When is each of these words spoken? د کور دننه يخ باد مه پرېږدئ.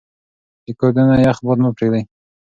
د 0.65 0.67
کور 0.79 0.91
دننه 0.95 1.17
يخ 1.25 1.37
باد 1.45 1.57
مه 1.63 1.69
پرېږدئ. 1.77 2.03